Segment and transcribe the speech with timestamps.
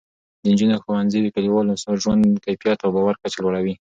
[0.41, 3.73] د نجونو ښوونځی د کلیوالو ژوند کیفیت او د باور کچه لوړوي.